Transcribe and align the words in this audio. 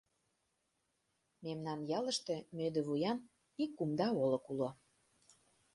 Мемнан 1.43 1.79
ялыште 1.97 2.35
мӧдывуян 2.57 3.17
ик 3.63 3.71
кумда 3.77 4.07
олык 4.23 4.45
уло. 4.51 4.69